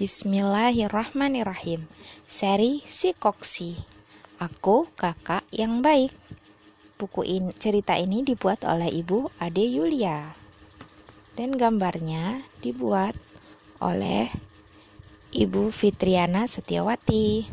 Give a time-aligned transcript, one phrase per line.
[0.00, 1.84] Bismillahirrahmanirrahim.
[2.24, 3.76] Seri Si Koksi.
[4.40, 6.08] Aku kakak yang baik.
[6.96, 10.32] Buku ini, cerita ini dibuat oleh Ibu Ade Yulia.
[11.36, 13.12] Dan gambarnya dibuat
[13.84, 14.32] oleh
[15.36, 17.44] Ibu Fitriana Setiawati.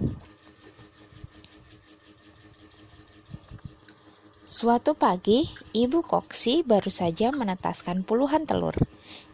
[4.48, 8.80] Suatu pagi, Ibu Koksi baru saja menetaskan puluhan telur.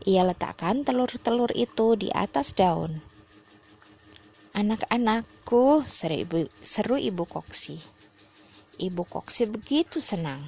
[0.03, 2.99] Ia letakkan telur-telur itu di atas daun.
[4.51, 7.79] Anak-anakku, seru ibu, seru ibu Koksi.
[8.83, 10.43] Ibu Koksi begitu senang,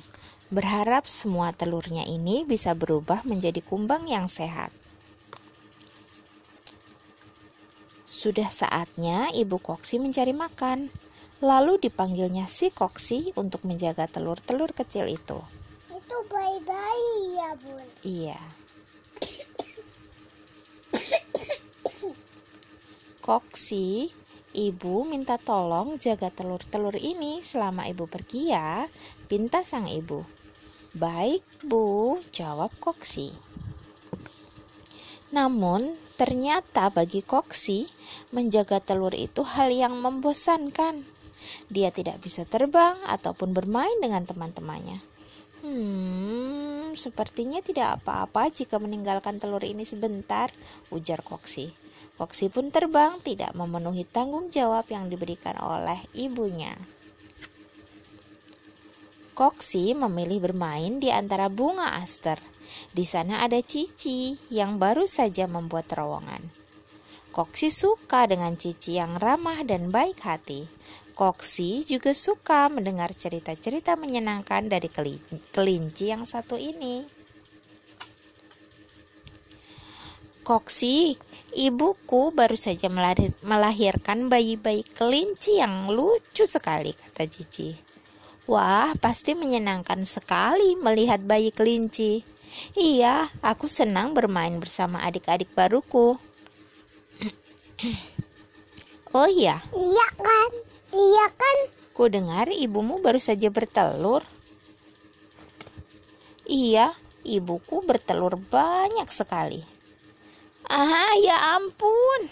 [0.52, 4.76] berharap semua telurnya ini bisa berubah menjadi kumbang yang sehat.
[8.04, 10.92] Sudah saatnya ibu Koksi mencari makan.
[11.40, 15.40] Lalu dipanggilnya si Koksi untuk menjaga telur-telur kecil itu.
[15.92, 17.88] Itu bayi-bayi ya, Bun.
[18.04, 18.65] Iya.
[23.26, 24.06] Koksi,
[24.54, 28.86] ibu minta tolong jaga telur-telur ini selama ibu pergi ya,
[29.26, 30.22] pinta sang ibu.
[30.94, 33.34] Baik, Bu, jawab Koksi.
[35.34, 37.90] Namun, ternyata bagi Koksi,
[38.30, 41.02] menjaga telur itu hal yang membosankan.
[41.74, 45.02] Dia tidak bisa terbang ataupun bermain dengan teman-temannya.
[45.66, 50.54] Hmm, sepertinya tidak apa-apa jika meninggalkan telur ini sebentar,
[50.94, 51.85] ujar Koksi.
[52.16, 56.72] Koksi pun terbang tidak memenuhi tanggung jawab yang diberikan oleh ibunya.
[59.36, 62.40] Koksi memilih bermain di antara bunga aster.
[62.96, 66.40] Di sana ada Cici yang baru saja membuat terowongan.
[67.36, 70.72] Koksi suka dengan Cici yang ramah dan baik hati.
[71.20, 74.88] Koksi juga suka mendengar cerita-cerita menyenangkan dari
[75.52, 77.25] kelinci yang satu ini.
[80.46, 81.18] Koksi,
[81.58, 82.86] ibuku baru saja
[83.42, 87.74] melahirkan bayi-bayi kelinci yang lucu sekali, kata Cici.
[88.46, 92.22] Wah, pasti menyenangkan sekali melihat bayi kelinci.
[92.78, 96.14] Iya, aku senang bermain bersama adik-adik baruku.
[99.18, 99.58] oh iya.
[99.74, 100.52] Iya kan?
[100.94, 101.58] Iya kan?
[101.90, 104.22] Ku dengar ibumu baru saja bertelur.
[106.46, 106.94] Iya,
[107.26, 109.75] ibuku bertelur banyak sekali.
[110.70, 112.30] Ah, ya ampun.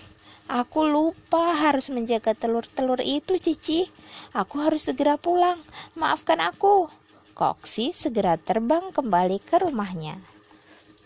[0.50, 3.88] Aku lupa harus menjaga telur-telur itu, Cici.
[4.36, 5.62] Aku harus segera pulang.
[5.96, 6.90] Maafkan aku.
[7.34, 10.22] Koksi segera terbang kembali ke rumahnya.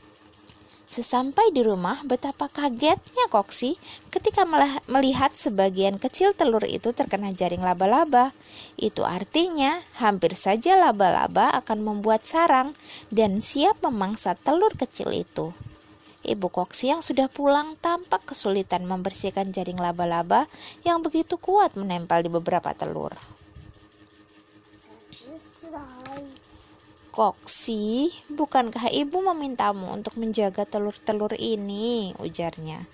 [0.91, 3.79] Sesampai di rumah, betapa kagetnya Koksi
[4.11, 4.43] ketika
[4.91, 8.35] melihat sebagian kecil telur itu terkena jaring laba-laba.
[8.75, 12.75] Itu artinya hampir saja laba-laba akan membuat sarang
[13.15, 15.55] dan siap memangsa telur kecil itu.
[16.21, 20.45] Ibu Koksi yang sudah pulang tampak kesulitan membersihkan jaring laba-laba
[20.85, 23.17] yang begitu kuat menempel di beberapa telur.
[27.11, 32.15] Koksi, bukankah ibu memintamu untuk menjaga telur-telur ini?
[32.23, 32.87] ujarnya.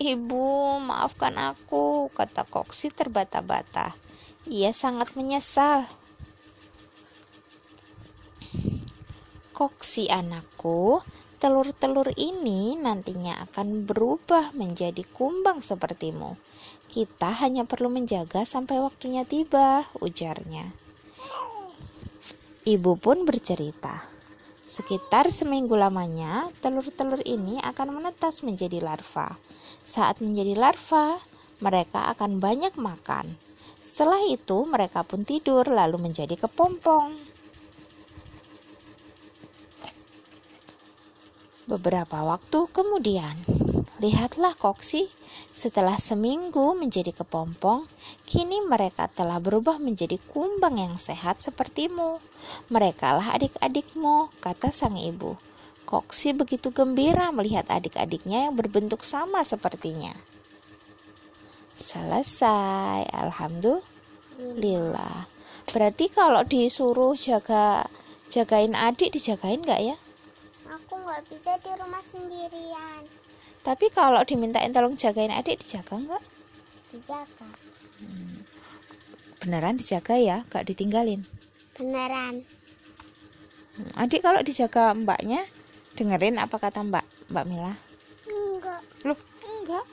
[0.00, 3.92] Ibu, maafkan aku, kata Koksi terbata-bata.
[4.48, 5.84] Ia sangat menyesal.
[9.52, 11.04] Koksi anakku,
[11.42, 16.38] telur-telur ini nantinya akan berubah menjadi kumbang sepertimu.
[16.86, 20.70] Kita hanya perlu menjaga sampai waktunya tiba, ujarnya.
[22.62, 24.06] Ibu pun bercerita.
[24.62, 29.34] Sekitar seminggu lamanya, telur-telur ini akan menetas menjadi larva.
[29.82, 31.18] Saat menjadi larva,
[31.58, 33.34] mereka akan banyak makan.
[33.82, 37.31] Setelah itu, mereka pun tidur lalu menjadi kepompong.
[41.62, 43.38] Beberapa waktu kemudian,
[44.02, 45.06] lihatlah Koksi
[45.54, 47.86] setelah seminggu menjadi kepompong,
[48.26, 52.18] kini mereka telah berubah menjadi kumbang yang sehat sepertimu.
[52.66, 55.38] Mereka lah adik-adikmu, kata sang ibu.
[55.86, 60.18] Koksi begitu gembira melihat adik-adiknya yang berbentuk sama sepertinya.
[61.78, 65.30] Selesai, alhamdulillah.
[65.70, 67.86] Berarti kalau disuruh jaga
[68.34, 69.96] jagain adik dijagain nggak ya?
[71.12, 73.04] Nggak bisa di rumah sendirian.
[73.60, 76.24] Tapi kalau dimintain tolong jagain adik dijaga nggak?
[76.88, 77.52] Dijaga.
[78.00, 78.40] Hmm.
[79.44, 81.20] Beneran dijaga ya, gak ditinggalin?
[81.76, 82.48] Beneran.
[83.76, 85.44] Hmm, adik kalau dijaga mbaknya,
[86.00, 87.76] dengerin apa kata mbak, mbak Mila?
[88.32, 88.80] Enggak.
[89.04, 89.84] Loh, enggak.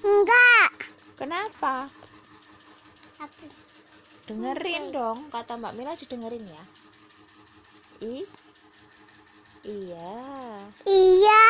[0.00, 0.72] Enggak.
[1.20, 1.92] Kenapa?
[3.20, 3.52] Tapi
[4.32, 4.96] dengerin enggak.
[4.96, 6.64] dong, kata mbak Mila didengerin ya.
[8.00, 8.24] I
[9.62, 10.18] Iya.
[10.90, 11.46] Iya.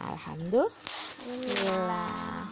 [0.00, 2.45] Alhamdulillah.